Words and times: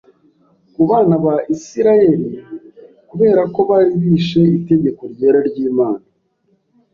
ku 0.73 0.81
bana 0.89 1.15
ba 1.23 1.35
Isirayeri 1.55 2.29
kubera 3.09 3.41
ko 3.53 3.59
bari 3.69 3.93
bishe 4.03 4.41
itegeko 4.59 5.01
ryera 5.13 5.39
ry’Imana. 5.49 6.05